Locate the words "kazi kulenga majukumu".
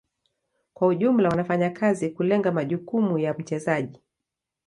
1.69-3.19